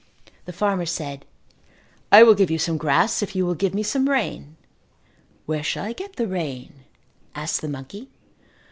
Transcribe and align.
The 0.45 0.51
farmer 0.51 0.87
said, 0.87 1.25
"I 2.11 2.23
will 2.23 2.33
give 2.33 2.49
you 2.49 2.57
some 2.57 2.75
grass 2.77 3.21
if 3.21 3.35
you 3.35 3.45
will 3.45 3.53
give 3.53 3.75
me 3.75 3.83
some 3.83 4.09
rain." 4.09 4.55
"Where 5.45 5.61
shall 5.61 5.85
I 5.85 5.93
get 5.93 6.15
the 6.15 6.25
rain?" 6.27 6.85
asked 7.35 7.61
the 7.61 7.69
monkey. 7.69 8.09